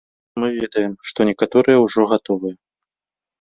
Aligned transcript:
Мы 0.43 0.47
ведаем, 0.61 0.95
што 1.09 1.27
некаторыя 1.29 1.77
ўжо 1.85 2.01
гатовыя. 2.15 2.55